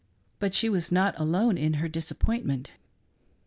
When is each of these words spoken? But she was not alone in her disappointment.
But 0.39 0.55
she 0.55 0.67
was 0.67 0.91
not 0.91 1.13
alone 1.19 1.59
in 1.59 1.75
her 1.75 1.87
disappointment. 1.87 2.71